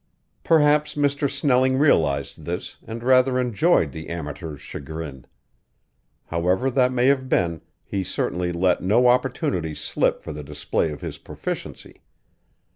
[0.43, 1.29] Perhaps Mr.
[1.29, 5.27] Snelling realized this and rather enjoyed the amateur's chagrin.
[6.25, 11.01] However that may have been, he certainly let no opportunity slip for the display of
[11.01, 12.01] his proficiency.